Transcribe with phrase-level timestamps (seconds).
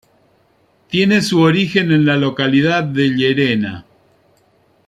[0.89, 3.85] Tiene su origen en la localidad de Llerena.